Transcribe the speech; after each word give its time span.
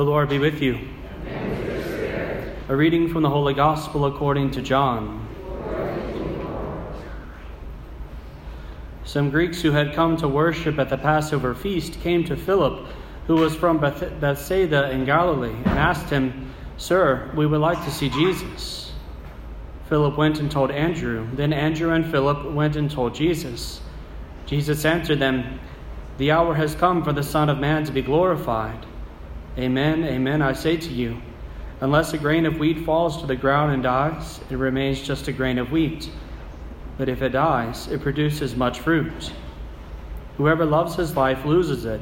The 0.00 0.06
Lord 0.06 0.30
be 0.30 0.38
with 0.38 0.62
you. 0.62 0.78
A 2.70 2.74
reading 2.74 3.12
from 3.12 3.22
the 3.22 3.28
Holy 3.28 3.52
Gospel 3.52 4.06
according 4.06 4.50
to 4.52 4.62
John. 4.62 5.28
Some 9.04 9.28
Greeks 9.28 9.60
who 9.60 9.72
had 9.72 9.92
come 9.92 10.16
to 10.16 10.26
worship 10.26 10.78
at 10.78 10.88
the 10.88 10.96
Passover 10.96 11.54
feast 11.54 12.00
came 12.00 12.24
to 12.24 12.34
Philip, 12.34 12.86
who 13.26 13.34
was 13.34 13.54
from 13.54 13.76
Beth- 13.76 14.18
Bethsaida 14.18 14.90
in 14.90 15.04
Galilee, 15.04 15.52
and 15.52 15.78
asked 15.78 16.08
him, 16.08 16.50
Sir, 16.78 17.30
we 17.36 17.46
would 17.46 17.60
like 17.60 17.84
to 17.84 17.90
see 17.90 18.08
Jesus. 18.08 18.94
Philip 19.90 20.16
went 20.16 20.40
and 20.40 20.50
told 20.50 20.70
Andrew. 20.70 21.28
Then 21.34 21.52
Andrew 21.52 21.92
and 21.92 22.10
Philip 22.10 22.54
went 22.54 22.74
and 22.74 22.90
told 22.90 23.14
Jesus. 23.14 23.82
Jesus 24.46 24.86
answered 24.86 25.18
them, 25.18 25.60
The 26.16 26.30
hour 26.30 26.54
has 26.54 26.74
come 26.74 27.04
for 27.04 27.12
the 27.12 27.22
Son 27.22 27.50
of 27.50 27.58
Man 27.58 27.84
to 27.84 27.92
be 27.92 28.00
glorified. 28.00 28.86
Amen, 29.60 30.04
amen, 30.04 30.40
I 30.40 30.54
say 30.54 30.78
to 30.78 30.88
you, 30.88 31.20
unless 31.82 32.14
a 32.14 32.18
grain 32.18 32.46
of 32.46 32.58
wheat 32.58 32.86
falls 32.86 33.20
to 33.20 33.26
the 33.26 33.36
ground 33.36 33.74
and 33.74 33.82
dies, 33.82 34.40
it 34.48 34.56
remains 34.56 35.02
just 35.02 35.28
a 35.28 35.32
grain 35.32 35.58
of 35.58 35.70
wheat. 35.70 36.08
But 36.96 37.10
if 37.10 37.20
it 37.20 37.32
dies, 37.32 37.86
it 37.88 38.00
produces 38.00 38.56
much 38.56 38.80
fruit. 38.80 39.30
Whoever 40.38 40.64
loves 40.64 40.94
his 40.94 41.14
life 41.14 41.44
loses 41.44 41.84
it, 41.84 42.00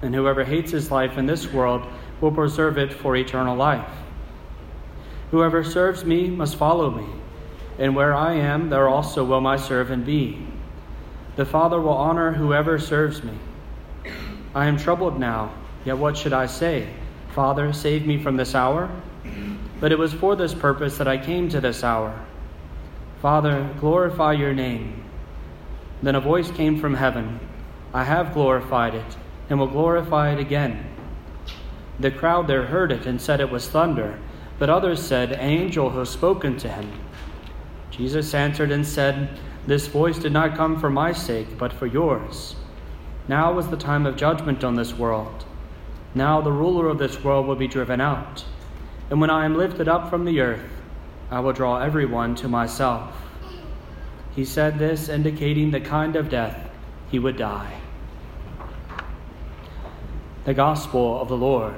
and 0.00 0.14
whoever 0.14 0.44
hates 0.44 0.70
his 0.70 0.92
life 0.92 1.18
in 1.18 1.26
this 1.26 1.52
world 1.52 1.84
will 2.20 2.30
preserve 2.30 2.78
it 2.78 2.92
for 2.92 3.16
eternal 3.16 3.56
life. 3.56 3.90
Whoever 5.32 5.64
serves 5.64 6.04
me 6.04 6.28
must 6.28 6.54
follow 6.54 6.88
me, 6.88 7.06
and 7.80 7.96
where 7.96 8.14
I 8.14 8.34
am, 8.34 8.70
there 8.70 8.88
also 8.88 9.24
will 9.24 9.40
my 9.40 9.56
servant 9.56 10.06
be. 10.06 10.46
The 11.34 11.46
Father 11.46 11.80
will 11.80 11.90
honor 11.90 12.34
whoever 12.34 12.78
serves 12.78 13.24
me. 13.24 13.36
I 14.54 14.66
am 14.66 14.76
troubled 14.76 15.18
now 15.18 15.52
Yet 15.84 15.98
what 15.98 16.16
should 16.16 16.32
I 16.32 16.46
say? 16.46 16.88
Father, 17.34 17.72
save 17.72 18.06
me 18.06 18.22
from 18.22 18.36
this 18.36 18.54
hour? 18.54 18.90
But 19.80 19.90
it 19.90 19.98
was 19.98 20.12
for 20.12 20.36
this 20.36 20.54
purpose 20.54 20.98
that 20.98 21.08
I 21.08 21.16
came 21.16 21.48
to 21.48 21.60
this 21.60 21.82
hour. 21.82 22.24
Father, 23.20 23.70
glorify 23.80 24.32
your 24.32 24.52
name. 24.52 25.04
Then 26.02 26.14
a 26.14 26.20
voice 26.20 26.50
came 26.50 26.78
from 26.78 26.94
heaven 26.94 27.40
I 27.94 28.04
have 28.04 28.32
glorified 28.32 28.94
it, 28.94 29.16
and 29.50 29.58
will 29.58 29.66
glorify 29.66 30.32
it 30.32 30.38
again. 30.38 30.86
The 32.00 32.10
crowd 32.10 32.46
there 32.46 32.66
heard 32.66 32.90
it 32.90 33.04
and 33.04 33.20
said 33.20 33.38
it 33.40 33.50
was 33.50 33.68
thunder, 33.68 34.18
but 34.58 34.70
others 34.70 35.02
said, 35.02 35.32
An 35.32 35.40
angel 35.40 35.90
has 35.90 36.08
spoken 36.08 36.56
to 36.58 36.68
him. 36.68 36.90
Jesus 37.90 38.32
answered 38.32 38.70
and 38.70 38.86
said, 38.86 39.28
This 39.66 39.88
voice 39.88 40.18
did 40.18 40.32
not 40.32 40.56
come 40.56 40.80
for 40.80 40.88
my 40.88 41.12
sake, 41.12 41.58
but 41.58 41.72
for 41.72 41.86
yours. 41.86 42.56
Now 43.28 43.52
was 43.52 43.68
the 43.68 43.76
time 43.76 44.06
of 44.06 44.16
judgment 44.16 44.64
on 44.64 44.76
this 44.76 44.94
world. 44.94 45.44
Now 46.14 46.40
the 46.40 46.52
ruler 46.52 46.88
of 46.88 46.98
this 46.98 47.22
world 47.24 47.46
will 47.46 47.56
be 47.56 47.68
driven 47.68 48.00
out. 48.00 48.44
And 49.10 49.20
when 49.20 49.30
I 49.30 49.44
am 49.44 49.56
lifted 49.56 49.88
up 49.88 50.10
from 50.10 50.24
the 50.24 50.40
earth, 50.40 50.70
I 51.30 51.40
will 51.40 51.52
draw 51.52 51.78
everyone 51.80 52.34
to 52.36 52.48
myself. 52.48 53.14
He 54.34 54.44
said 54.44 54.78
this, 54.78 55.08
indicating 55.08 55.70
the 55.70 55.80
kind 55.80 56.16
of 56.16 56.28
death 56.28 56.70
he 57.10 57.18
would 57.18 57.36
die. 57.36 57.80
The 60.44 60.54
Gospel 60.54 61.20
of 61.20 61.28
the 61.28 61.36
Lord. 61.36 61.74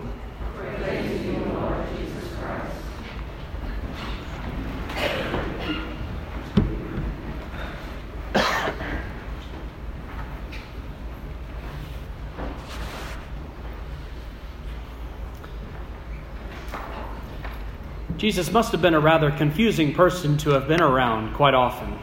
Jesus 18.24 18.50
must 18.50 18.72
have 18.72 18.80
been 18.80 18.94
a 18.94 19.00
rather 19.00 19.30
confusing 19.30 19.92
person 19.92 20.38
to 20.38 20.48
have 20.52 20.66
been 20.66 20.80
around 20.80 21.34
quite 21.34 21.52
often. 21.52 21.98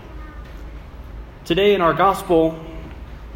Today 1.45 1.73
in 1.73 1.81
our 1.81 1.95
gospel, 1.95 2.63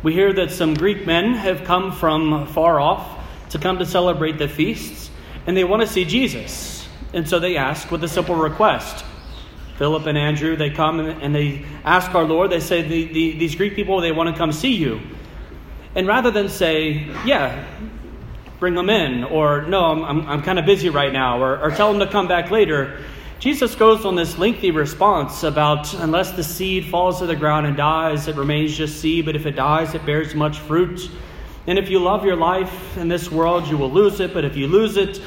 we 0.03 0.13
hear 0.13 0.31
that 0.33 0.51
some 0.51 0.75
Greek 0.75 1.03
men 1.03 1.33
have 1.33 1.63
come 1.63 1.91
from 1.91 2.45
far 2.45 2.79
off 2.79 3.25
to 3.49 3.57
come 3.57 3.79
to 3.79 3.87
celebrate 3.87 4.37
the 4.37 4.47
feasts, 4.47 5.09
and 5.47 5.57
they 5.57 5.63
want 5.63 5.81
to 5.81 5.87
see 5.87 6.05
Jesus. 6.05 6.87
And 7.11 7.27
so 7.27 7.39
they 7.39 7.57
ask 7.57 7.89
with 7.89 8.03
a 8.03 8.07
simple 8.07 8.35
request. 8.35 9.03
Philip 9.79 10.05
and 10.05 10.15
Andrew, 10.15 10.55
they 10.55 10.69
come 10.69 10.99
and 10.99 11.33
they 11.33 11.65
ask 11.85 12.13
our 12.13 12.25
Lord, 12.25 12.51
they 12.51 12.59
say, 12.59 12.83
the, 12.83 13.05
the, 13.05 13.31
These 13.39 13.55
Greek 13.55 13.73
people, 13.73 13.99
they 13.99 14.11
want 14.11 14.29
to 14.29 14.37
come 14.37 14.51
see 14.51 14.75
you. 14.75 15.01
And 15.95 16.05
rather 16.05 16.29
than 16.29 16.49
say, 16.49 17.07
Yeah, 17.25 17.65
bring 18.59 18.73
them 18.73 18.89
in, 18.89 19.23
or 19.23 19.63
no, 19.63 19.83
I'm, 19.83 20.03
I'm, 20.03 20.27
I'm 20.27 20.41
kind 20.41 20.59
of 20.59 20.65
busy 20.65 20.89
right 20.89 21.11
now, 21.11 21.41
or, 21.41 21.59
or 21.59 21.71
tell 21.71 21.91
them 21.91 22.05
to 22.05 22.11
come 22.11 22.27
back 22.27 22.51
later. 22.51 23.01
Jesus 23.39 23.75
goes 23.75 24.05
on 24.05 24.15
this 24.15 24.37
lengthy 24.37 24.71
response 24.71 25.43
about 25.43 25.93
unless 25.95 26.31
the 26.31 26.43
seed 26.43 26.85
falls 26.85 27.19
to 27.19 27.25
the 27.25 27.35
ground 27.35 27.67
and 27.67 27.75
dies, 27.75 28.27
it 28.27 28.35
remains 28.35 28.75
just 28.75 29.01
seed, 29.01 29.25
but 29.25 29.35
if 29.35 29.45
it 29.45 29.51
dies, 29.51 29.93
it 29.93 30.05
bears 30.05 30.33
much 30.33 30.59
fruit. 30.59 31.09
And 31.67 31.77
if 31.77 31.89
you 31.89 31.99
love 31.99 32.23
your 32.23 32.37
life 32.37 32.97
in 32.97 33.09
this 33.09 33.29
world, 33.29 33.67
you 33.67 33.77
will 33.77 33.91
lose 33.91 34.19
it, 34.19 34.33
but 34.33 34.45
if 34.45 34.55
you 34.55 34.67
lose 34.67 34.97
it, 34.97 35.21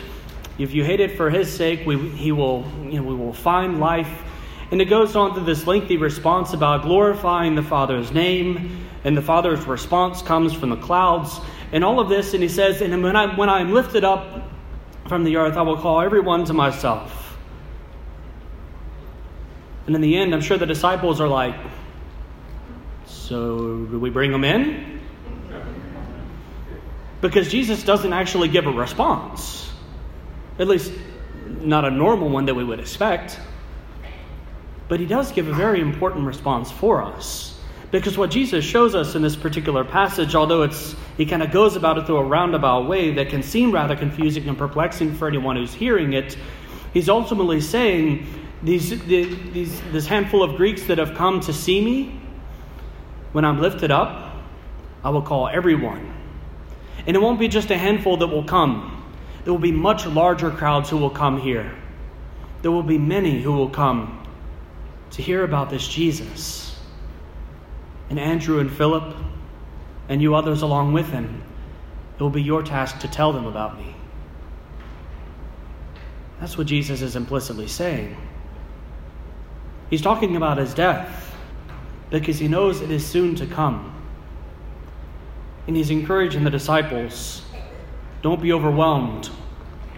if 0.56 0.72
you 0.72 0.84
hate 0.84 1.00
it 1.00 1.16
for 1.16 1.30
his 1.30 1.52
sake, 1.52 1.86
we, 1.86 1.98
he 2.10 2.32
will, 2.32 2.64
you 2.84 2.94
know, 2.94 3.02
we 3.02 3.14
will 3.14 3.32
find 3.32 3.78
life. 3.78 4.22
And 4.70 4.80
it 4.80 4.86
goes 4.86 5.14
on 5.16 5.34
to 5.34 5.40
this 5.40 5.66
lengthy 5.66 5.96
response 5.96 6.52
about 6.52 6.82
glorifying 6.82 7.54
the 7.54 7.62
Father's 7.62 8.10
name, 8.10 8.86
and 9.04 9.16
the 9.16 9.22
Father's 9.22 9.64
response 9.66 10.22
comes 10.22 10.52
from 10.54 10.70
the 10.70 10.76
clouds 10.76 11.40
and 11.72 11.84
all 11.84 12.00
of 12.00 12.08
this, 12.08 12.34
and 12.34 12.42
he 12.42 12.48
says, 12.48 12.80
And 12.80 13.02
when 13.02 13.16
I, 13.16 13.36
when 13.36 13.48
I 13.48 13.60
am 13.60 13.72
lifted 13.72 14.04
up 14.04 14.48
from 15.08 15.24
the 15.24 15.36
earth, 15.36 15.56
I 15.56 15.62
will 15.62 15.76
call 15.76 16.00
everyone 16.00 16.44
to 16.46 16.54
myself. 16.54 17.36
And 19.86 19.94
in 19.94 20.00
the 20.00 20.16
end, 20.16 20.34
I'm 20.34 20.40
sure 20.40 20.58
the 20.58 20.66
disciples 20.66 21.20
are 21.20 21.28
like, 21.28 21.56
So 23.06 23.84
do 23.86 23.98
we 23.98 24.10
bring 24.10 24.32
them 24.32 24.44
in? 24.44 25.00
Because 27.20 27.50
Jesus 27.50 27.82
doesn't 27.82 28.12
actually 28.12 28.48
give 28.48 28.66
a 28.66 28.72
response, 28.72 29.70
at 30.58 30.68
least 30.68 30.92
not 31.46 31.84
a 31.84 31.90
normal 31.90 32.28
one 32.28 32.46
that 32.46 32.54
we 32.54 32.64
would 32.64 32.80
expect. 32.80 33.40
But 34.88 35.00
he 35.00 35.06
does 35.06 35.32
give 35.32 35.48
a 35.48 35.52
very 35.52 35.80
important 35.80 36.26
response 36.26 36.70
for 36.70 37.02
us. 37.02 37.57
Because 37.90 38.18
what 38.18 38.30
Jesus 38.30 38.64
shows 38.64 38.94
us 38.94 39.14
in 39.14 39.22
this 39.22 39.34
particular 39.34 39.82
passage, 39.82 40.34
although 40.34 40.62
it's 40.62 40.94
he 41.16 41.24
kind 41.24 41.42
of 41.42 41.50
goes 41.50 41.74
about 41.74 41.96
it 41.96 42.06
through 42.06 42.18
a 42.18 42.24
roundabout 42.24 42.86
way 42.86 43.12
that 43.14 43.30
can 43.30 43.42
seem 43.42 43.72
rather 43.72 43.96
confusing 43.96 44.46
and 44.46 44.58
perplexing 44.58 45.14
for 45.14 45.26
anyone 45.26 45.56
who's 45.56 45.72
hearing 45.72 46.12
it, 46.12 46.36
he's 46.92 47.08
ultimately 47.08 47.60
saying 47.62 48.26
these, 48.62 48.90
these 49.06 49.80
this 49.92 50.06
handful 50.06 50.42
of 50.42 50.56
Greeks 50.56 50.84
that 50.84 50.98
have 50.98 51.14
come 51.14 51.40
to 51.40 51.52
see 51.52 51.82
me, 51.82 52.20
when 53.32 53.44
I'm 53.44 53.60
lifted 53.60 53.90
up, 53.90 54.34
I 55.02 55.08
will 55.10 55.22
call 55.22 55.48
everyone. 55.48 56.14
And 57.06 57.16
it 57.16 57.20
won't 57.20 57.38
be 57.38 57.48
just 57.48 57.70
a 57.70 57.78
handful 57.78 58.18
that 58.18 58.26
will 58.26 58.44
come. 58.44 59.06
There 59.44 59.52
will 59.52 59.60
be 59.60 59.72
much 59.72 60.04
larger 60.04 60.50
crowds 60.50 60.90
who 60.90 60.98
will 60.98 61.10
come 61.10 61.40
here. 61.40 61.74
There 62.60 62.70
will 62.70 62.82
be 62.82 62.98
many 62.98 63.40
who 63.40 63.52
will 63.52 63.70
come 63.70 64.26
to 65.12 65.22
hear 65.22 65.42
about 65.42 65.70
this 65.70 65.88
Jesus 65.88 66.67
and 68.10 68.18
Andrew 68.18 68.60
and 68.60 68.70
Philip, 68.70 69.14
and 70.08 70.22
you 70.22 70.34
others 70.34 70.62
along 70.62 70.92
with 70.92 71.08
him, 71.10 71.42
it 72.16 72.22
will 72.22 72.30
be 72.30 72.42
your 72.42 72.62
task 72.62 73.00
to 73.00 73.08
tell 73.08 73.32
them 73.32 73.46
about 73.46 73.78
me. 73.78 73.94
That's 76.40 76.56
what 76.56 76.66
Jesus 76.66 77.02
is 77.02 77.16
implicitly 77.16 77.66
saying. 77.66 78.16
He's 79.90 80.02
talking 80.02 80.36
about 80.36 80.58
his 80.58 80.74
death 80.74 81.34
because 82.10 82.38
he 82.38 82.48
knows 82.48 82.80
it 82.80 82.90
is 82.90 83.06
soon 83.06 83.34
to 83.36 83.46
come. 83.46 83.94
And 85.66 85.76
he's 85.76 85.90
encouraging 85.90 86.44
the 86.44 86.50
disciples 86.50 87.42
don't 88.22 88.40
be 88.40 88.52
overwhelmed 88.52 89.26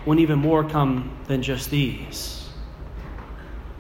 when 0.05 0.19
even 0.19 0.39
more 0.39 0.69
come 0.69 1.17
than 1.27 1.43
just 1.43 1.71
these. 1.71 2.49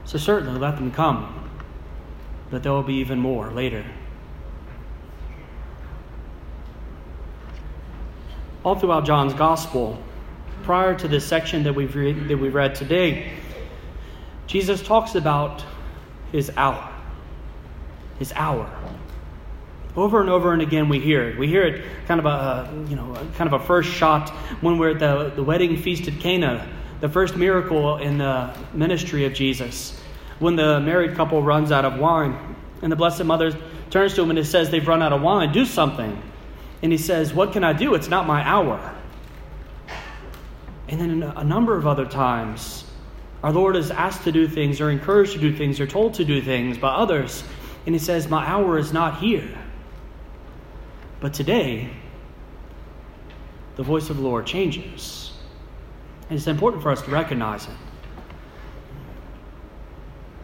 So, 0.04 0.18
certainly 0.18 0.58
let 0.58 0.76
them 0.76 0.90
come, 0.90 1.50
but 2.50 2.62
there 2.62 2.72
will 2.72 2.82
be 2.82 2.94
even 2.94 3.18
more 3.18 3.50
later. 3.50 3.84
All 8.64 8.74
throughout 8.74 9.04
John's 9.04 9.34
gospel, 9.34 9.98
prior 10.62 10.94
to 10.98 11.08
this 11.08 11.26
section 11.26 11.62
that 11.64 11.74
we've 11.74 11.94
read, 11.94 12.28
that 12.28 12.36
we've 12.36 12.54
read 12.54 12.74
today, 12.74 13.32
Jesus 14.46 14.82
talks 14.82 15.14
about 15.14 15.64
his 16.32 16.50
hour. 16.56 16.88
His 18.18 18.32
hour. 18.34 18.70
Over 19.96 20.20
and 20.20 20.30
over 20.30 20.52
and 20.52 20.62
again, 20.62 20.88
we 20.88 21.00
hear 21.00 21.28
it. 21.28 21.38
We 21.38 21.48
hear 21.48 21.64
it 21.64 21.84
kind 22.06 22.20
of 22.20 22.26
a 22.26 22.86
you 22.88 22.96
know 22.96 23.14
kind 23.36 23.52
of 23.52 23.60
a 23.60 23.64
first 23.64 23.90
shot 23.90 24.30
when 24.60 24.78
we're 24.78 24.90
at 24.90 24.98
the, 24.98 25.32
the 25.34 25.42
wedding 25.42 25.76
feast 25.76 26.06
at 26.06 26.20
Cana, 26.20 26.68
the 27.00 27.08
first 27.08 27.36
miracle 27.36 27.96
in 27.96 28.18
the 28.18 28.54
ministry 28.72 29.24
of 29.24 29.32
Jesus, 29.32 29.98
when 30.38 30.54
the 30.54 30.78
married 30.80 31.16
couple 31.16 31.42
runs 31.42 31.72
out 31.72 31.84
of 31.84 31.98
wine, 31.98 32.36
and 32.82 32.92
the 32.92 32.96
Blessed 32.96 33.24
Mother 33.24 33.56
turns 33.90 34.14
to 34.14 34.22
him 34.22 34.30
and 34.30 34.46
says, 34.46 34.70
"They've 34.70 34.86
run 34.86 35.02
out 35.02 35.12
of 35.12 35.22
wine. 35.22 35.50
Do 35.52 35.64
something." 35.64 36.22
And 36.82 36.92
he 36.92 36.98
says, 36.98 37.34
What 37.34 37.52
can 37.52 37.64
I 37.64 37.72
do? 37.72 37.94
It's 37.94 38.08
not 38.08 38.26
my 38.26 38.42
hour. 38.42 38.94
And 40.88 41.00
then 41.00 41.22
a 41.22 41.44
number 41.44 41.76
of 41.76 41.86
other 41.86 42.06
times, 42.06 42.84
our 43.42 43.52
Lord 43.52 43.76
is 43.76 43.90
asked 43.90 44.24
to 44.24 44.32
do 44.32 44.48
things 44.48 44.80
or 44.80 44.90
encouraged 44.90 45.32
to 45.34 45.38
do 45.38 45.54
things 45.56 45.78
or 45.80 45.86
told 45.86 46.14
to 46.14 46.24
do 46.24 46.42
things 46.42 46.78
by 46.78 46.90
others. 46.90 47.44
And 47.86 47.94
he 47.94 47.98
says, 47.98 48.28
My 48.28 48.44
hour 48.46 48.76
is 48.76 48.92
not 48.92 49.18
here. 49.18 49.48
But 51.20 51.34
today, 51.34 51.90
the 53.76 53.82
voice 53.82 54.10
of 54.10 54.16
the 54.16 54.22
Lord 54.22 54.46
changes. 54.46 55.32
And 56.28 56.38
it's 56.38 56.46
important 56.46 56.82
for 56.82 56.90
us 56.90 57.02
to 57.02 57.10
recognize 57.10 57.64
it. 57.64 57.74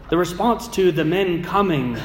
The 0.09 0.17
response 0.17 0.67
to 0.69 0.91
the 0.91 1.03
men 1.03 1.43
coming, 1.43 1.97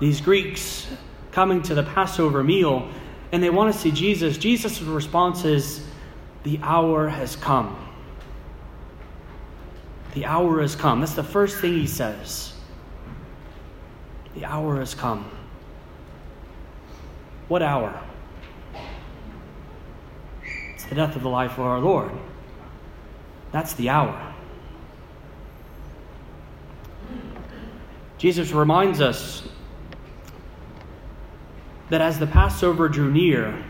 these 0.00 0.20
Greeks 0.20 0.86
coming 1.30 1.62
to 1.62 1.74
the 1.74 1.82
Passover 1.82 2.44
meal, 2.44 2.88
and 3.32 3.42
they 3.42 3.48
want 3.48 3.72
to 3.72 3.78
see 3.78 3.90
Jesus, 3.90 4.36
Jesus' 4.36 4.80
response 4.82 5.46
is, 5.46 5.84
The 6.42 6.60
hour 6.62 7.08
has 7.08 7.34
come. 7.34 7.78
The 10.12 10.26
hour 10.26 10.60
has 10.60 10.76
come. 10.76 11.00
That's 11.00 11.14
the 11.14 11.24
first 11.24 11.58
thing 11.58 11.72
he 11.72 11.86
says. 11.86 12.52
The 14.34 14.44
hour 14.44 14.78
has 14.78 14.94
come. 14.94 15.30
What 17.48 17.62
hour? 17.62 17.98
It's 20.74 20.84
the 20.84 20.94
death 20.94 21.16
of 21.16 21.22
the 21.22 21.28
life 21.30 21.52
of 21.52 21.60
our 21.60 21.78
Lord. 21.78 22.12
That's 23.50 23.72
the 23.74 23.88
hour. 23.88 24.34
Jesus 28.18 28.52
reminds 28.52 29.00
us 29.00 29.48
that 31.92 32.00
as 32.00 32.18
the 32.18 32.26
Passover 32.26 32.88
drew 32.88 33.10
near, 33.10 33.62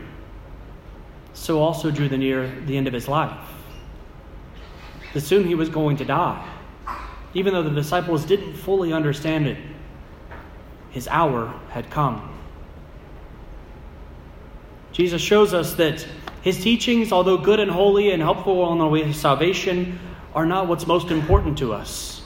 so 1.33 1.59
also 1.59 1.91
drew 1.91 2.07
the 2.07 2.17
near 2.17 2.49
the 2.65 2.77
end 2.77 2.87
of 2.87 2.93
his 2.93 3.09
life. 3.09 3.37
That 5.13 5.19
soon 5.19 5.45
he 5.45 5.55
was 5.55 5.67
going 5.67 5.97
to 5.97 6.05
die. 6.05 6.47
Even 7.33 7.53
though 7.53 7.63
the 7.63 7.69
disciples 7.69 8.23
didn't 8.23 8.53
fully 8.53 8.93
understand 8.93 9.47
it, 9.47 9.57
his 10.91 11.09
hour 11.09 11.53
had 11.71 11.89
come. 11.89 12.33
Jesus 14.93 15.21
shows 15.21 15.53
us 15.53 15.73
that 15.73 16.07
his 16.43 16.63
teachings, 16.63 17.11
although 17.11 17.37
good 17.37 17.59
and 17.59 17.69
holy 17.69 18.11
and 18.11 18.21
helpful 18.21 18.61
on 18.61 18.77
the 18.77 18.87
way 18.87 19.03
to 19.03 19.13
salvation, 19.13 19.99
are 20.33 20.45
not 20.45 20.69
what's 20.69 20.87
most 20.87 21.11
important 21.11 21.57
to 21.57 21.73
us. 21.73 22.22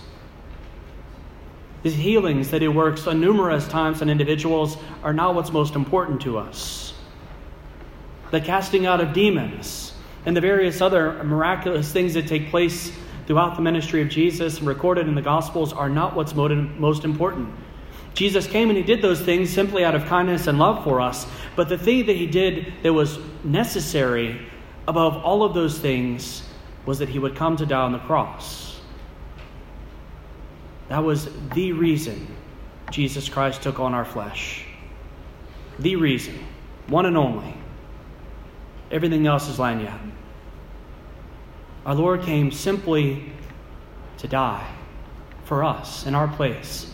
His 1.87 1.95
healings 1.95 2.51
that 2.51 2.61
he 2.61 2.67
works 2.67 3.07
on 3.07 3.21
numerous 3.21 3.65
times 3.65 4.01
on 4.01 4.09
individuals 4.09 4.75
are 5.03 5.13
not 5.13 5.35
what's 5.35 5.53
most 5.53 5.73
important 5.73 6.19
to 6.23 6.37
us. 6.37 6.93
The 8.29 8.41
casting 8.41 8.85
out 8.85 8.99
of 8.99 9.13
demons 9.13 9.93
and 10.25 10.35
the 10.35 10.41
various 10.41 10.81
other 10.81 11.23
miraculous 11.23 11.89
things 11.89 12.13
that 12.15 12.27
take 12.27 12.49
place 12.49 12.91
throughout 13.25 13.55
the 13.55 13.61
ministry 13.61 14.01
of 14.01 14.09
Jesus 14.09 14.57
and 14.57 14.67
recorded 14.67 15.07
in 15.07 15.15
the 15.15 15.21
Gospels 15.21 15.71
are 15.71 15.87
not 15.87 16.13
what's 16.13 16.35
most 16.35 17.05
important. 17.05 17.55
Jesus 18.13 18.47
came 18.47 18.67
and 18.67 18.77
he 18.77 18.83
did 18.83 19.01
those 19.01 19.21
things 19.21 19.49
simply 19.49 19.85
out 19.85 19.95
of 19.95 20.07
kindness 20.07 20.47
and 20.47 20.59
love 20.59 20.83
for 20.83 20.99
us. 20.99 21.25
But 21.55 21.69
the 21.69 21.77
thing 21.77 22.07
that 22.07 22.17
he 22.17 22.27
did 22.27 22.73
that 22.83 22.91
was 22.91 23.17
necessary 23.45 24.41
above 24.89 25.23
all 25.23 25.41
of 25.41 25.53
those 25.53 25.79
things 25.79 26.43
was 26.85 26.99
that 26.99 27.07
he 27.07 27.17
would 27.17 27.37
come 27.37 27.55
to 27.55 27.65
die 27.65 27.81
on 27.81 27.93
the 27.93 27.99
cross. 27.99 28.66
That 30.89 31.03
was 31.03 31.29
the 31.53 31.73
reason 31.73 32.27
Jesus 32.91 33.27
Christ 33.29 33.61
took 33.61 33.79
on 33.79 33.93
our 33.93 34.05
flesh. 34.05 34.65
The 35.79 35.95
reason. 35.95 36.39
One 36.87 37.05
and 37.05 37.17
only. 37.17 37.53
Everything 38.89 39.27
else 39.27 39.49
is 39.49 39.57
lagniappe. 39.57 40.11
Our 41.85 41.95
Lord 41.95 42.21
came 42.21 42.51
simply 42.51 43.31
to 44.17 44.27
die 44.27 44.69
for 45.45 45.63
us 45.63 46.05
in 46.05 46.15
our 46.15 46.27
place 46.27 46.93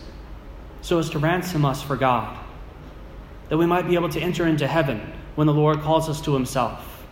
so 0.82 1.00
as 1.00 1.10
to 1.12 1.20
ransom 1.20 1.64
us 1.66 1.82
for 1.82 1.96
God, 1.96 2.38
that 3.50 3.58
we 3.58 3.66
might 3.66 3.88
be 3.88 3.96
able 3.96 4.10
to 4.10 4.20
enter 4.20 4.46
into 4.46 4.68
heaven 4.68 5.14
when 5.36 5.48
the 5.48 5.54
Lord 5.54 5.80
calls 5.82 6.10
us 6.10 6.22
to 6.22 6.34
himself. 6.34 7.06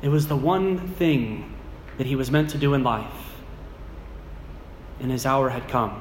It 0.00 0.08
was 0.08 0.28
the 0.28 0.36
one 0.36 0.78
thing 0.78 1.52
that 1.98 2.06
he 2.06 2.16
was 2.16 2.30
meant 2.30 2.50
to 2.50 2.58
do 2.58 2.74
in 2.74 2.84
life, 2.84 3.23
and 5.00 5.10
his 5.10 5.26
hour 5.26 5.48
had 5.48 5.68
come. 5.68 6.00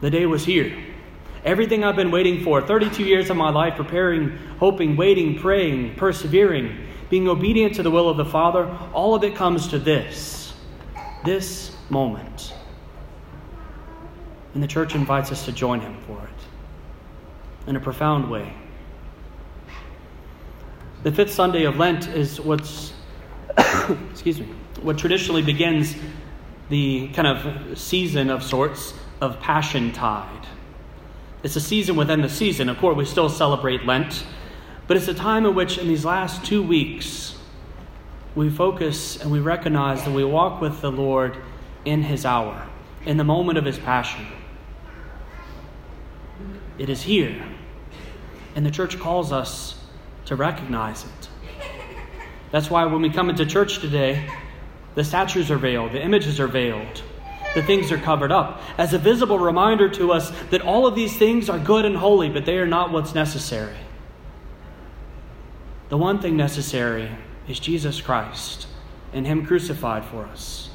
The 0.00 0.10
day 0.10 0.26
was 0.26 0.44
here. 0.44 0.76
Everything 1.44 1.84
I've 1.84 1.96
been 1.96 2.10
waiting 2.10 2.42
for 2.42 2.60
32 2.60 3.04
years 3.04 3.30
of 3.30 3.36
my 3.36 3.50
life, 3.50 3.76
preparing, 3.76 4.36
hoping, 4.58 4.96
waiting, 4.96 5.38
praying, 5.38 5.94
persevering, 5.96 6.86
being 7.10 7.28
obedient 7.28 7.74
to 7.76 7.82
the 7.82 7.90
will 7.90 8.08
of 8.08 8.16
the 8.16 8.24
Father, 8.24 8.68
all 8.92 9.14
of 9.14 9.24
it 9.24 9.34
comes 9.34 9.68
to 9.68 9.78
this 9.78 10.38
this 11.24 11.76
moment. 11.90 12.54
And 14.54 14.62
the 14.62 14.66
church 14.66 14.94
invites 14.94 15.30
us 15.30 15.44
to 15.44 15.52
join 15.52 15.80
him 15.80 15.96
for 16.06 16.18
it 16.18 17.68
in 17.68 17.76
a 17.76 17.80
profound 17.80 18.30
way. 18.30 18.52
The 21.02 21.12
fifth 21.12 21.32
Sunday 21.32 21.64
of 21.64 21.76
Lent 21.76 22.08
is 22.08 22.40
what's, 22.40 22.92
excuse 24.10 24.40
me, 24.40 24.46
what 24.80 24.98
traditionally 24.98 25.42
begins 25.42 25.94
the 26.68 27.08
kind 27.08 27.26
of 27.26 27.78
season 27.78 28.30
of 28.30 28.42
sorts 28.42 28.94
of 29.20 29.40
Passion 29.40 29.92
Tide. 29.92 30.46
It's 31.42 31.56
a 31.56 31.60
season 31.60 31.96
within 31.96 32.20
the 32.20 32.28
season. 32.28 32.68
Of 32.68 32.78
course, 32.78 32.96
we 32.96 33.04
still 33.04 33.28
celebrate 33.28 33.86
Lent, 33.86 34.24
but 34.86 34.96
it's 34.96 35.08
a 35.08 35.14
time 35.14 35.46
in 35.46 35.54
which, 35.54 35.78
in 35.78 35.88
these 35.88 36.04
last 36.04 36.44
two 36.44 36.62
weeks, 36.62 37.36
we 38.34 38.50
focus 38.50 39.20
and 39.20 39.30
we 39.30 39.40
recognize 39.40 40.04
that 40.04 40.12
we 40.12 40.24
walk 40.24 40.60
with 40.60 40.80
the 40.80 40.90
Lord 40.90 41.36
in 41.84 42.02
His 42.02 42.24
hour, 42.24 42.66
in 43.06 43.16
the 43.16 43.24
moment 43.24 43.58
of 43.58 43.64
His 43.64 43.78
passion. 43.78 44.26
It 46.76 46.88
is 46.88 47.02
here. 47.02 47.40
And 48.54 48.66
the 48.66 48.70
church 48.70 48.98
calls 48.98 49.32
us 49.32 49.78
to 50.26 50.36
recognize 50.36 51.04
it. 51.04 51.28
That's 52.50 52.70
why 52.70 52.84
when 52.86 53.02
we 53.02 53.10
come 53.10 53.30
into 53.30 53.46
church 53.46 53.78
today, 53.78 54.28
the 54.98 55.04
statues 55.04 55.48
are 55.48 55.58
veiled, 55.58 55.92
the 55.92 56.02
images 56.02 56.40
are 56.40 56.48
veiled, 56.48 57.04
the 57.54 57.62
things 57.62 57.92
are 57.92 57.98
covered 57.98 58.32
up, 58.32 58.60
as 58.78 58.92
a 58.92 58.98
visible 58.98 59.38
reminder 59.38 59.88
to 59.88 60.10
us 60.10 60.32
that 60.50 60.60
all 60.60 60.88
of 60.88 60.96
these 60.96 61.16
things 61.16 61.48
are 61.48 61.60
good 61.60 61.84
and 61.84 61.96
holy, 61.96 62.28
but 62.28 62.44
they 62.44 62.58
are 62.58 62.66
not 62.66 62.90
what's 62.90 63.14
necessary. 63.14 63.76
The 65.88 65.96
one 65.96 66.20
thing 66.20 66.36
necessary 66.36 67.12
is 67.46 67.60
Jesus 67.60 68.00
Christ 68.00 68.66
and 69.12 69.24
Him 69.24 69.46
crucified 69.46 70.04
for 70.04 70.24
us. 70.24 70.70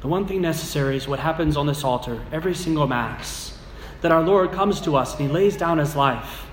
The 0.00 0.08
one 0.08 0.26
thing 0.26 0.40
necessary 0.40 0.96
is 0.96 1.06
what 1.06 1.20
happens 1.20 1.56
on 1.56 1.68
this 1.68 1.84
altar 1.84 2.20
every 2.32 2.56
single 2.56 2.88
Mass 2.88 3.56
that 4.00 4.10
our 4.10 4.24
Lord 4.24 4.50
comes 4.50 4.80
to 4.80 4.96
us 4.96 5.12
and 5.12 5.28
He 5.28 5.32
lays 5.32 5.56
down 5.56 5.78
His 5.78 5.94
life. 5.94 6.46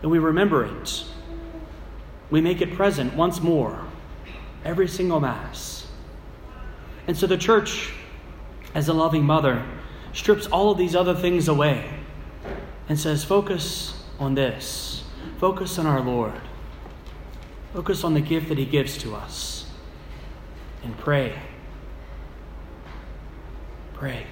And 0.00 0.10
we 0.10 0.18
remember 0.18 0.64
it. 0.64 1.04
We 2.30 2.40
make 2.40 2.60
it 2.60 2.74
present 2.74 3.14
once 3.14 3.40
more, 3.40 3.86
every 4.64 4.88
single 4.88 5.20
Mass. 5.20 5.86
And 7.06 7.16
so 7.16 7.26
the 7.26 7.38
church, 7.38 7.92
as 8.74 8.88
a 8.88 8.92
loving 8.92 9.24
mother, 9.24 9.64
strips 10.12 10.46
all 10.46 10.70
of 10.70 10.78
these 10.78 10.96
other 10.96 11.14
things 11.14 11.46
away 11.46 11.88
and 12.88 12.98
says, 12.98 13.24
Focus 13.24 14.02
on 14.18 14.34
this. 14.34 15.04
Focus 15.38 15.78
on 15.78 15.86
our 15.86 16.00
Lord. 16.00 16.40
Focus 17.72 18.04
on 18.04 18.14
the 18.14 18.20
gift 18.20 18.48
that 18.48 18.58
He 18.58 18.64
gives 18.64 18.96
to 18.98 19.14
us. 19.14 19.66
And 20.82 20.96
pray. 20.98 21.38
Pray. 23.94 24.26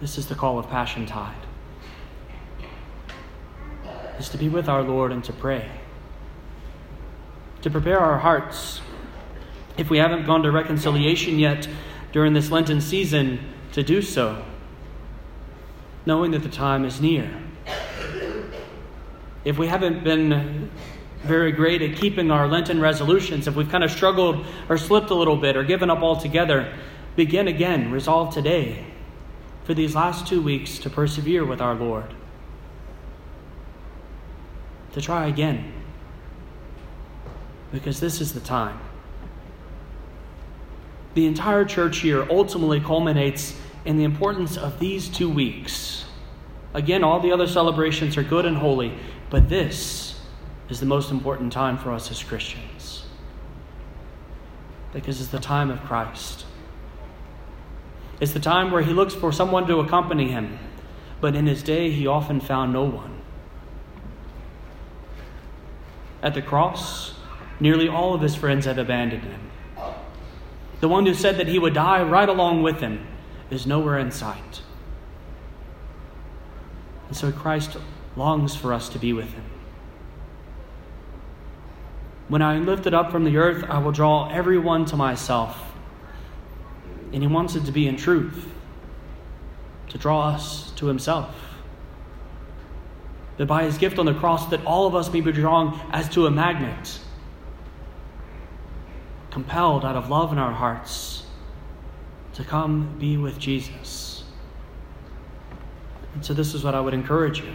This 0.00 0.16
is 0.16 0.28
the 0.28 0.34
call 0.34 0.58
of 0.58 0.68
Passion 0.68 1.04
Tide. 1.06 1.34
Is 4.20 4.28
to 4.28 4.36
be 4.36 4.50
with 4.50 4.68
our 4.68 4.82
Lord 4.82 5.12
and 5.12 5.24
to 5.24 5.32
pray. 5.32 5.66
To 7.62 7.70
prepare 7.70 7.98
our 7.98 8.18
hearts, 8.18 8.82
if 9.78 9.88
we 9.88 9.96
haven't 9.96 10.26
gone 10.26 10.42
to 10.42 10.50
reconciliation 10.50 11.38
yet 11.38 11.66
during 12.12 12.34
this 12.34 12.50
Lenten 12.50 12.82
season, 12.82 13.40
to 13.72 13.82
do 13.82 14.02
so, 14.02 14.44
knowing 16.04 16.32
that 16.32 16.42
the 16.42 16.50
time 16.50 16.84
is 16.84 17.00
near. 17.00 17.30
If 19.46 19.56
we 19.56 19.68
haven't 19.68 20.04
been 20.04 20.70
very 21.22 21.52
great 21.52 21.80
at 21.80 21.96
keeping 21.96 22.30
our 22.30 22.46
Lenten 22.46 22.78
resolutions, 22.78 23.46
if 23.46 23.56
we've 23.56 23.70
kind 23.70 23.84
of 23.84 23.90
struggled 23.90 24.44
or 24.68 24.76
slipped 24.76 25.08
a 25.08 25.14
little 25.14 25.38
bit 25.38 25.56
or 25.56 25.64
given 25.64 25.88
up 25.88 26.02
altogether, 26.02 26.70
begin 27.16 27.48
again. 27.48 27.90
Resolve 27.90 28.34
today 28.34 28.84
for 29.64 29.72
these 29.72 29.94
last 29.94 30.26
two 30.26 30.42
weeks 30.42 30.78
to 30.80 30.90
persevere 30.90 31.46
with 31.46 31.62
our 31.62 31.74
Lord. 31.74 32.12
To 34.92 35.00
try 35.00 35.26
again. 35.26 35.72
Because 37.72 38.00
this 38.00 38.20
is 38.20 38.32
the 38.32 38.40
time. 38.40 38.78
The 41.14 41.26
entire 41.26 41.64
church 41.64 42.04
year 42.04 42.26
ultimately 42.30 42.80
culminates 42.80 43.58
in 43.84 43.96
the 43.96 44.04
importance 44.04 44.56
of 44.56 44.78
these 44.78 45.08
two 45.08 45.28
weeks 45.28 46.04
Again, 46.72 47.02
all 47.02 47.20
the 47.20 47.32
other 47.32 47.48
celebrations 47.48 48.16
are 48.16 48.22
good 48.22 48.46
and 48.46 48.56
holy, 48.56 48.92
but 49.28 49.48
this 49.48 50.20
is 50.68 50.78
the 50.78 50.86
most 50.86 51.10
important 51.10 51.52
time 51.52 51.76
for 51.76 51.90
us 51.92 52.10
as 52.10 52.22
Christians 52.22 53.04
because 54.92 55.20
it's 55.20 55.30
the 55.30 55.38
time 55.38 55.70
of 55.70 55.80
Christ. 55.82 56.44
It's 58.20 58.32
the 58.32 58.40
time 58.40 58.70
where 58.70 58.82
he 58.82 58.92
looks 58.92 59.14
for 59.14 59.32
someone 59.32 59.66
to 59.68 59.78
accompany 59.78 60.28
him, 60.28 60.58
but 61.20 61.36
in 61.36 61.46
his 61.46 61.62
day 61.62 61.90
he 61.90 62.08
often 62.08 62.40
found 62.40 62.72
no 62.72 62.84
one. 62.84 63.19
At 66.22 66.34
the 66.34 66.42
cross, 66.42 67.14
nearly 67.58 67.88
all 67.88 68.14
of 68.14 68.20
his 68.20 68.34
friends 68.34 68.66
have 68.66 68.78
abandoned 68.78 69.24
him. 69.24 69.40
The 70.80 70.88
one 70.88 71.06
who 71.06 71.14
said 71.14 71.36
that 71.38 71.48
he 71.48 71.58
would 71.58 71.74
die 71.74 72.02
right 72.02 72.28
along 72.28 72.62
with 72.62 72.80
him 72.80 73.06
is 73.50 73.66
nowhere 73.66 73.98
in 73.98 74.10
sight. 74.10 74.62
And 77.08 77.16
so 77.16 77.32
Christ 77.32 77.76
longs 78.16 78.54
for 78.54 78.72
us 78.72 78.88
to 78.90 78.98
be 78.98 79.12
with 79.12 79.32
him. 79.32 79.44
When 82.28 82.42
I 82.42 82.54
am 82.54 82.64
lifted 82.64 82.94
up 82.94 83.10
from 83.10 83.24
the 83.24 83.36
earth, 83.36 83.64
I 83.68 83.78
will 83.78 83.92
draw 83.92 84.30
everyone 84.30 84.84
to 84.86 84.96
myself. 84.96 85.72
And 87.12 87.22
he 87.22 87.26
wants 87.26 87.56
it 87.56 87.64
to 87.64 87.72
be 87.72 87.88
in 87.88 87.96
truth, 87.96 88.46
to 89.88 89.98
draw 89.98 90.28
us 90.28 90.70
to 90.76 90.86
himself. 90.86 91.34
That 93.40 93.46
by 93.46 93.64
his 93.64 93.78
gift 93.78 93.98
on 93.98 94.04
the 94.04 94.12
cross, 94.12 94.50
that 94.50 94.62
all 94.66 94.86
of 94.86 94.94
us 94.94 95.10
may 95.10 95.22
be 95.22 95.32
drawn 95.32 95.80
as 95.92 96.10
to 96.10 96.26
a 96.26 96.30
magnet, 96.30 97.00
compelled 99.30 99.82
out 99.82 99.96
of 99.96 100.10
love 100.10 100.30
in 100.30 100.36
our 100.36 100.52
hearts 100.52 101.22
to 102.34 102.44
come 102.44 102.98
be 102.98 103.16
with 103.16 103.38
Jesus. 103.38 104.24
And 106.12 106.22
so, 106.22 106.34
this 106.34 106.52
is 106.52 106.62
what 106.62 106.74
I 106.74 106.80
would 106.82 106.92
encourage 106.92 107.38
you 107.38 107.54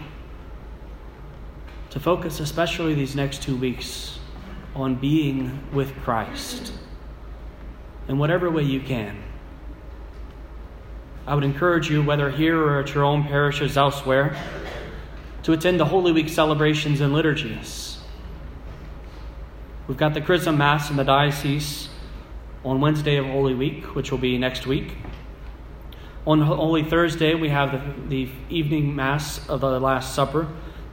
to 1.91 1.99
focus, 1.99 2.39
especially 2.39 2.95
these 2.95 3.15
next 3.15 3.43
two 3.43 3.55
weeks 3.55 4.17
on 4.75 4.95
being 4.95 5.61
with 5.71 5.95
Christ 5.97 6.73
in 8.07 8.17
whatever 8.17 8.49
way 8.49 8.63
you 8.63 8.79
can. 8.79 9.21
I 11.27 11.35
would 11.35 11.43
encourage 11.43 11.91
you, 11.91 12.01
whether 12.01 12.31
here 12.31 12.59
or 12.59 12.79
at 12.79 12.95
your 12.95 13.03
own 13.03 13.21
parishes 13.25 13.77
elsewhere, 13.77 14.35
to 15.45 15.53
attend 15.53 15.79
the 15.79 15.85
Holy 15.85 16.11
Week 16.11 16.27
celebrations 16.27 17.01
and 17.01 17.13
liturgies. 17.13 17.99
We've 19.87 19.95
got 19.95 20.15
the 20.15 20.21
Chrism 20.21 20.57
Mass 20.57 20.89
in 20.89 20.95
the 20.95 21.03
diocese 21.03 21.87
on 22.63 22.81
Wednesday 22.81 23.17
of 23.17 23.27
Holy 23.27 23.53
Week, 23.53 23.95
which 23.95 24.09
will 24.09 24.17
be 24.17 24.39
next 24.39 24.65
week. 24.65 24.93
On 26.25 26.41
Holy 26.41 26.81
Thursday, 26.81 27.35
we 27.35 27.49
have 27.49 27.73
the, 27.73 28.25
the 28.25 28.31
evening 28.49 28.95
Mass 28.95 29.47
of 29.47 29.61
the 29.61 29.79
Last 29.79 30.15
Supper, 30.15 30.47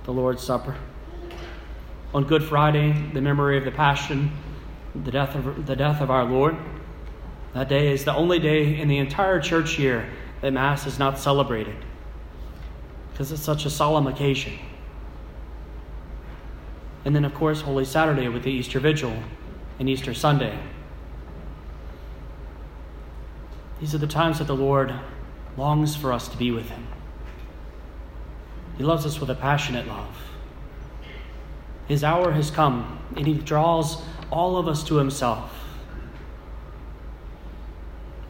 the 0.05 0.13
Lord's 0.13 0.43
Supper. 0.43 0.77
On 2.13 2.23
Good 2.25 2.45
Friday, 2.45 2.93
the 3.15 3.23
memory 3.23 3.57
of 3.57 3.65
the 3.65 3.71
Passion, 3.71 4.33
the 4.95 5.11
death 5.11 5.35
of, 5.35 5.65
the 5.65 5.77
death 5.77 6.03
of 6.03 6.11
our 6.11 6.27
Lord. 6.27 6.59
That 7.55 7.71
day 7.71 7.91
is 7.91 8.05
the 8.05 8.15
only 8.15 8.39
day 8.39 8.79
in 8.79 8.89
the 8.89 8.99
entire 8.99 9.41
church 9.41 9.79
year 9.79 10.11
that 10.43 10.53
Mass 10.53 10.87
is 10.87 10.99
not 10.99 11.19
celebrated 11.19 11.77
because 13.13 13.31
it's 13.31 13.43
such 13.43 13.65
a 13.65 13.71
solemn 13.71 14.07
occasion. 14.07 14.59
And 17.05 17.15
then, 17.15 17.25
of 17.25 17.35
course, 17.35 17.61
Holy 17.61 17.85
Saturday 17.85 18.29
with 18.29 18.45
the 18.45 18.51
Easter 18.51 18.81
Vigil 18.81 19.15
and 19.79 19.89
Easter 19.89 20.15
Sunday. 20.15 20.59
These 23.81 23.95
are 23.95 23.99
the 23.99 24.07
times 24.07 24.39
that 24.39 24.47
the 24.47 24.57
Lord 24.57 24.95
longs 25.57 25.97
for 25.97 26.13
us 26.13 26.29
to 26.29 26.37
be 26.37 26.51
with 26.51 26.71
Him. 26.71 26.87
He 28.79 28.85
loves 28.85 29.05
us 29.05 29.21
with 29.21 29.29
a 29.29 29.35
passionate 29.35 29.87
love. 29.87 30.17
His 31.89 32.05
hour 32.05 32.33
has 32.33 32.51
come, 32.51 32.99
and 33.17 33.27
He 33.27 33.35
draws 33.35 34.01
all 34.31 34.57
of 34.57 34.69
us 34.69 34.85
to 34.85 34.97
Himself. 34.97 35.53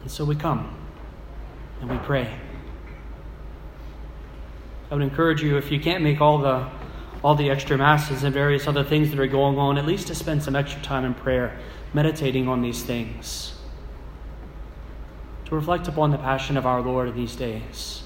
And 0.01 0.11
so 0.11 0.25
we 0.25 0.35
come 0.35 0.75
and 1.79 1.89
we 1.89 1.97
pray. 1.97 2.33
I 4.93 4.95
would 4.95 5.01
encourage 5.01 5.41
you, 5.41 5.57
if 5.57 5.71
you 5.71 5.79
can't 5.79 6.03
make 6.03 6.21
all 6.21 6.37
the 6.37 6.69
all 7.23 7.33
the 7.33 7.49
extra 7.49 7.75
masses 7.75 8.23
and 8.23 8.31
various 8.31 8.67
other 8.67 8.83
things 8.83 9.09
that 9.09 9.19
are 9.19 9.25
going 9.25 9.57
on, 9.57 9.79
at 9.79 9.87
least 9.87 10.05
to 10.09 10.13
spend 10.13 10.43
some 10.43 10.55
extra 10.55 10.79
time 10.83 11.03
in 11.03 11.15
prayer, 11.15 11.57
meditating 11.95 12.47
on 12.47 12.61
these 12.61 12.83
things, 12.83 13.55
to 15.45 15.55
reflect 15.55 15.87
upon 15.87 16.11
the 16.11 16.17
passion 16.19 16.57
of 16.57 16.67
our 16.67 16.79
Lord 16.79 17.15
these 17.15 17.35
days. 17.35 18.03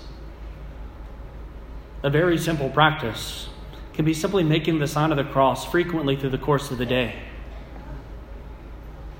A 2.03 2.09
very 2.09 2.37
simple 2.37 2.69
practice 2.69 3.49
can 3.91 4.05
be 4.05 4.13
simply 4.13 4.45
making 4.45 4.79
the 4.79 4.87
sign 4.87 5.11
of 5.11 5.17
the 5.17 5.25
cross 5.25 5.69
frequently 5.69 6.15
through 6.15 6.29
the 6.29 6.37
course 6.37 6.71
of 6.71 6.77
the 6.77 6.85
day. 6.85 7.15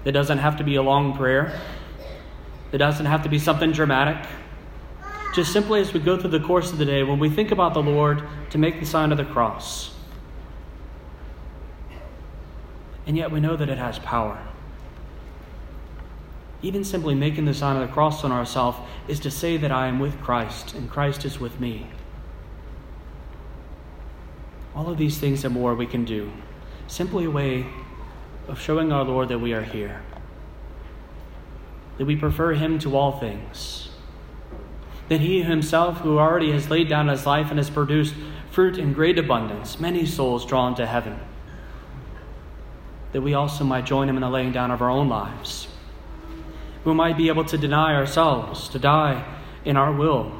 It 0.05 0.13
doesn't 0.13 0.37
have 0.37 0.55
to 0.55 0.63
be 0.63 0.75
a 0.75 0.81
long 0.81 1.17
prayer, 1.17 1.59
it 2.71 2.77
doesn't 2.77 3.07
have 3.07 3.23
to 3.23 3.29
be 3.29 3.39
something 3.39 3.73
dramatic. 3.73 4.25
Just 5.33 5.53
simply 5.53 5.81
as 5.81 5.93
we 5.93 5.99
go 5.99 6.17
through 6.17 6.31
the 6.31 6.39
course 6.39 6.71
of 6.71 6.77
the 6.77 6.85
day, 6.85 7.03
when 7.03 7.19
we 7.19 7.29
think 7.29 7.51
about 7.51 7.73
the 7.73 7.81
Lord, 7.81 8.23
to 8.49 8.57
make 8.57 8.79
the 8.79 8.85
sign 8.85 9.11
of 9.11 9.17
the 9.17 9.25
cross. 9.25 9.93
And 13.05 13.15
yet 13.15 13.31
we 13.31 13.39
know 13.39 13.55
that 13.55 13.69
it 13.69 13.77
has 13.77 13.99
power. 13.99 14.41
Even 16.61 16.83
simply 16.83 17.13
making 17.13 17.45
the 17.45 17.53
sign 17.53 17.75
of 17.79 17.87
the 17.87 17.93
cross 17.93 18.23
on 18.23 18.31
ourselves 18.31 18.79
is 19.07 19.19
to 19.21 19.31
say 19.31 19.57
that 19.57 19.71
I 19.71 19.87
am 19.87 19.99
with 19.99 20.19
Christ 20.21 20.73
and 20.73 20.89
Christ 20.89 21.23
is 21.23 21.39
with 21.39 21.59
me. 21.59 21.87
All 24.75 24.89
of 24.89 24.97
these 24.97 25.17
things 25.19 25.45
and 25.45 25.53
more 25.53 25.75
we 25.75 25.85
can 25.85 26.03
do. 26.03 26.31
Simply 26.87 27.25
a 27.25 27.31
way 27.31 27.67
of 28.47 28.59
showing 28.59 28.91
our 28.91 29.03
Lord 29.03 29.29
that 29.29 29.39
we 29.39 29.53
are 29.53 29.61
here, 29.61 30.01
that 31.97 32.05
we 32.05 32.15
prefer 32.15 32.53
Him 32.53 32.79
to 32.79 32.95
all 32.95 33.19
things, 33.19 33.89
that 35.09 35.21
He 35.21 35.43
Himself, 35.43 35.99
who 35.99 36.19
already 36.19 36.51
has 36.51 36.69
laid 36.69 36.89
down 36.89 37.07
His 37.07 37.25
life 37.25 37.49
and 37.49 37.57
has 37.57 37.69
produced 37.69 38.15
fruit 38.51 38.77
in 38.77 38.93
great 38.93 39.17
abundance, 39.17 39.79
many 39.79 40.05
souls 40.05 40.45
drawn 40.45 40.75
to 40.75 40.85
heaven, 40.85 41.19
that 43.11 43.21
we 43.21 43.33
also 43.33 43.63
might 43.63 43.85
join 43.85 44.09
Him 44.09 44.15
in 44.15 44.21
the 44.21 44.29
laying 44.29 44.51
down 44.51 44.71
of 44.71 44.81
our 44.81 44.89
own 44.89 45.07
lives. 45.09 45.67
We 46.83 46.93
might 46.93 47.17
be 47.17 47.27
able 47.27 47.45
to 47.45 47.57
deny 47.57 47.93
ourselves, 47.95 48.69
to 48.69 48.79
die 48.79 49.25
in 49.65 49.75
our 49.77 49.91
will 49.91 50.31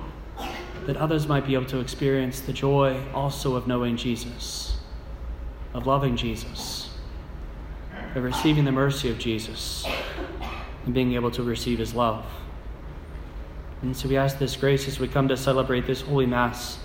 that 0.87 0.95
others 0.95 1.27
might 1.27 1.45
be 1.45 1.53
able 1.53 1.65
to 1.65 1.79
experience 1.79 2.39
the 2.39 2.53
joy 2.53 2.97
also 3.13 3.55
of 3.55 3.67
knowing 3.67 3.97
Jesus, 3.97 4.77
of 5.73 5.85
loving 5.85 6.15
Jesus, 6.15 6.89
of 8.15 8.23
receiving 8.23 8.63
the 8.63 8.71
mercy 8.71 9.09
of 9.09 9.19
Jesus, 9.19 9.85
and 10.85 10.93
being 10.93 11.13
able 11.13 11.29
to 11.31 11.43
receive 11.43 11.77
his 11.77 11.93
love. 11.93 12.25
And 13.81 13.95
so 13.95 14.09
we 14.09 14.17
ask 14.17 14.39
this 14.39 14.55
grace 14.55 14.87
as 14.87 14.99
we 14.99 15.07
come 15.07 15.27
to 15.27 15.37
celebrate 15.37 15.85
this 15.85 16.01
holy 16.01 16.25
Mass. 16.25 16.79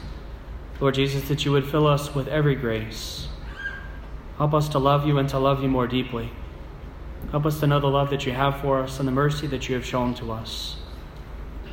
Lord 0.80 0.94
Jesus, 0.94 1.28
that 1.28 1.44
you 1.44 1.52
would 1.52 1.64
fill 1.64 1.86
us 1.86 2.14
with 2.14 2.28
every 2.28 2.54
grace. 2.54 3.28
Help 4.36 4.52
us 4.52 4.68
to 4.70 4.78
love 4.78 5.06
you 5.06 5.18
and 5.18 5.28
to 5.28 5.38
love 5.38 5.62
you 5.62 5.68
more 5.68 5.86
deeply. 5.86 6.30
Help 7.30 7.46
us 7.46 7.60
to 7.60 7.66
know 7.66 7.80
the 7.80 7.86
love 7.86 8.10
that 8.10 8.26
you 8.26 8.32
have 8.32 8.60
for 8.60 8.80
us 8.80 8.98
and 8.98 9.06
the 9.06 9.12
mercy 9.12 9.46
that 9.46 9.68
you 9.68 9.74
have 9.74 9.86
shown 9.86 10.12
to 10.14 10.32
us. 10.32 10.76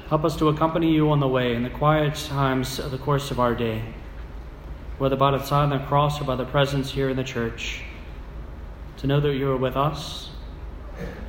Help 0.09 0.23
us 0.23 0.37
to 0.37 0.47
accompany 0.47 0.93
you 0.93 1.09
on 1.09 1.19
the 1.19 1.27
way 1.27 1.53
in 1.53 1.63
the 1.63 1.69
quiet 1.69 2.15
times 2.15 2.79
of 2.79 2.91
the 2.91 2.97
course 2.97 3.31
of 3.31 3.39
our 3.39 3.53
day, 3.55 3.83
whether 4.99 5.15
by 5.15 5.31
the 5.31 5.43
sign 5.43 5.71
of 5.71 5.81
the 5.81 5.87
cross 5.87 6.21
or 6.21 6.23
by 6.23 6.35
the 6.35 6.45
presence 6.45 6.91
here 6.91 7.09
in 7.09 7.17
the 7.17 7.23
church, 7.23 7.83
to 8.97 9.07
know 9.07 9.19
that 9.19 9.35
you 9.35 9.49
are 9.51 9.57
with 9.57 9.75
us 9.75 10.29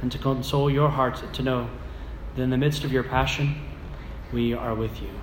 and 0.02 0.10
to 0.12 0.18
console 0.18 0.70
your 0.70 0.90
heart 0.90 1.22
to 1.32 1.42
know 1.42 1.68
that 2.36 2.42
in 2.42 2.50
the 2.50 2.56
midst 2.56 2.84
of 2.84 2.92
your 2.92 3.02
passion, 3.02 3.56
we 4.32 4.54
are 4.54 4.74
with 4.74 5.02
you. 5.02 5.19